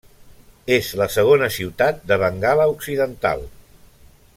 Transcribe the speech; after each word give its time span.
És 0.77 0.87
la 1.01 1.07
segona 1.17 1.49
ciutat 1.57 2.01
de 2.13 2.19
Bengala 2.25 2.69
Occidental. 2.75 3.49